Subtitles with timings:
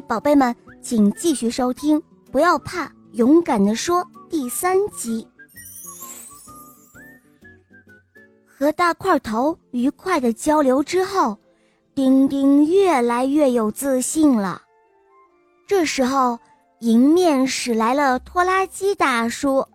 [0.00, 5.26] 宝贝们，请继续收听，不要怕，勇敢的说第三集。
[8.46, 11.38] 和大块头愉快的交流之后，
[11.94, 14.62] 丁丁越来越有自信了。
[15.66, 16.38] 这时候，
[16.80, 19.66] 迎面驶来了拖拉机大叔，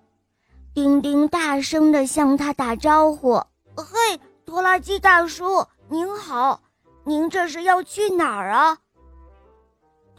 [0.74, 3.34] 丁丁大声的向他打招呼
[3.76, 6.62] ：“嘿，拖拉机大叔，您好，
[7.04, 8.78] 您这是要去哪儿啊？”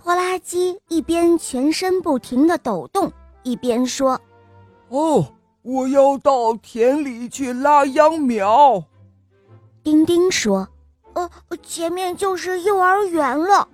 [0.03, 3.13] 拖拉机一边全身不停的抖动，
[3.45, 4.21] 一边说
[4.91, 5.25] ：“哦。”
[5.65, 8.83] 我要到田里去拉秧苗。
[9.85, 10.69] 丁丁说
[11.15, 11.31] ：“呃，
[11.63, 13.69] 前面就是幼儿园了，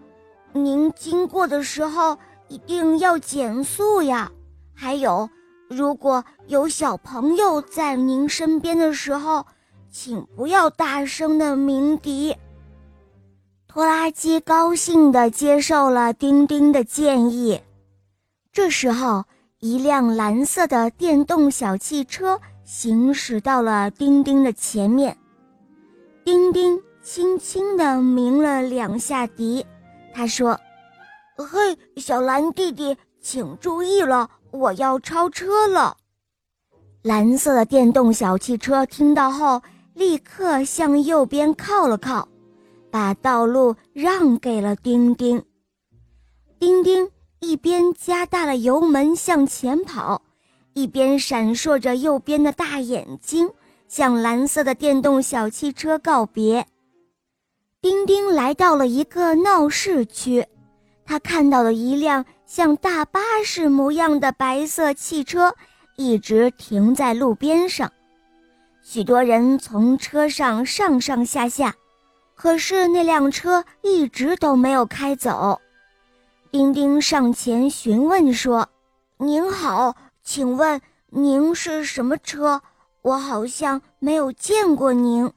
[0.52, 2.18] 您经过的时候
[2.48, 4.30] 一定要减速呀。
[4.74, 5.30] 还有，
[5.70, 9.46] 如果有小朋友在您身边的时候，
[9.90, 12.36] 请不要大声的鸣笛。”
[13.78, 17.60] 拖拉机高兴地接受了丁丁的建议。
[18.52, 19.24] 这时候。
[19.60, 25.16] 一辆蓝色的电动小汽车行驶到了丁丁的前面，
[26.24, 29.66] 丁丁轻轻地鸣了两下笛。
[30.14, 30.58] 他说
[31.36, 35.96] ：“嘿，小蓝弟弟，请注意了，我要超车了。”
[37.02, 39.60] 蓝色的电动小汽车听到后，
[39.94, 42.28] 立刻向右边靠了靠，
[42.90, 45.42] 把道路让给了丁丁。
[46.58, 47.08] 丁丁。
[47.40, 50.22] 一边加大了油门向前跑，
[50.74, 53.48] 一边闪烁着右边的大眼睛，
[53.86, 56.66] 向蓝色的电动小汽车告别。
[57.80, 60.44] 丁丁来到了一个闹市区，
[61.04, 65.54] 他看到了一辆像大巴士模样的白色汽车，
[65.94, 67.92] 一直停在路边上。
[68.82, 71.72] 许多人从车上上上下下，
[72.38, 75.60] 可是那辆车一直都没有开走。
[76.52, 78.68] 丁丁上前询问说
[79.18, 82.62] ：“您好，请问您是什么车？
[83.02, 85.28] 我好像没有见过您。”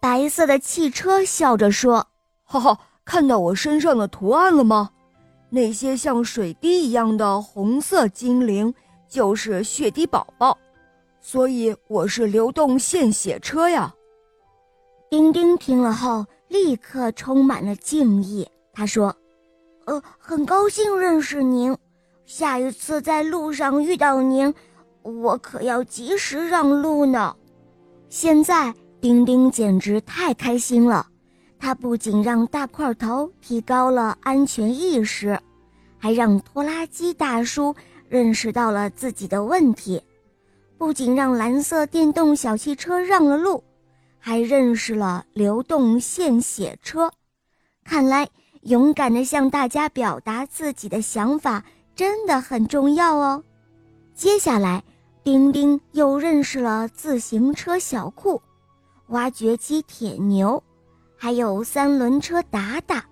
[0.00, 2.06] 白色的汽车笑着说
[2.46, 4.90] ：“哈哈，看到我身上的图案了吗？
[5.50, 8.72] 那些像水滴一样的红色精灵
[9.08, 10.56] 就是血滴宝宝，
[11.20, 13.92] 所以我是流动献血车呀。”
[15.10, 19.14] 丁丁听了后立刻充满了敬意，他说。
[19.86, 21.76] 呃，很高兴认识您。
[22.24, 24.54] 下一次在路上遇到您，
[25.02, 27.36] 我可要及时让路呢。
[28.08, 31.06] 现在丁丁简直太开心了，
[31.58, 35.38] 他不仅让大块头提高了安全意识，
[35.98, 37.74] 还让拖拉机大叔
[38.08, 40.02] 认识到了自己的问题。
[40.78, 43.62] 不仅让蓝色电动小汽车让了路，
[44.26, 47.12] 还认识了流动献血车。
[47.84, 48.26] 看来。
[48.62, 51.62] 勇敢地向大家表达自己的想法
[51.94, 53.44] 真的很重要哦。
[54.14, 54.82] 接下来，
[55.22, 58.40] 丁丁又认识了自行车小库、
[59.08, 60.64] 挖掘机铁牛，
[61.14, 63.04] 还有三轮车达达。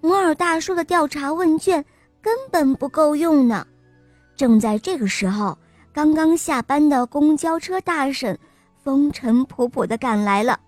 [0.00, 1.84] 摩尔大叔的调查问卷
[2.22, 3.66] 根本不够用呢。
[4.36, 5.58] 正在这个时候，
[5.92, 8.38] 刚刚下班的公交车大婶
[8.82, 10.58] 风尘仆仆地赶来了，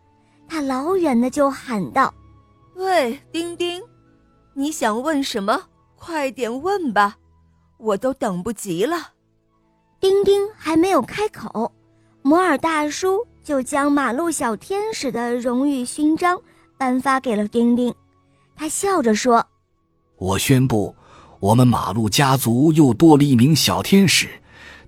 [0.49, 2.13] 他老远的就喊道
[2.77, 3.83] ：“喂，丁丁。”
[4.55, 5.63] 你想问什么？
[5.97, 7.17] 快点问吧，
[7.79, 8.97] 我都等不及了。
[10.01, 11.71] 丁丁还没有开口，
[12.23, 16.41] 摩尔大叔就将马路小天使的荣誉勋章
[16.79, 17.95] 颁发给了丁丁。
[18.57, 19.47] 他笑着说
[20.17, 20.95] ：“我宣布，
[21.39, 24.40] 我们马路家族又多了一名小天使，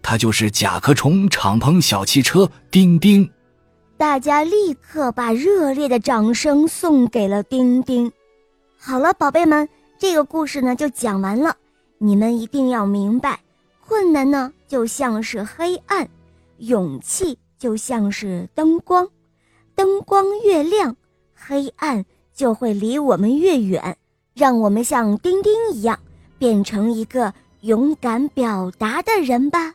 [0.02, 3.30] 他就是甲壳虫敞篷小汽车丁丁。”
[3.96, 8.10] 大家立刻把热烈的掌声送给了丁丁。
[8.76, 11.56] 好了，宝贝们，这个故事呢就讲完了。
[11.98, 13.38] 你们一定要明白，
[13.86, 16.08] 困难呢就像是黑暗，
[16.56, 19.08] 勇气就像是灯光，
[19.76, 20.96] 灯光越亮，
[21.32, 23.96] 黑暗就会离我们越远。
[24.34, 25.96] 让我们像丁丁一样，
[26.38, 29.75] 变成一个勇敢表达的人吧。